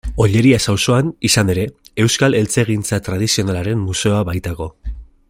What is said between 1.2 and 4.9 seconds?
izan ere, Euskal Eltzegintza Tradizionalaren Museoa baitago.